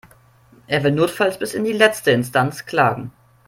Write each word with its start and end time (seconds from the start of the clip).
Er 0.65 0.83
will 0.83 0.93
notfalls 0.93 1.37
bis 1.37 1.53
in 1.53 1.63
die 1.63 1.73
letzte 1.73 2.09
Instanz 2.09 2.65
klagen. 2.65 3.11